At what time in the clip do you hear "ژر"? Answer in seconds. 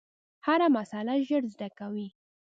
1.27-1.43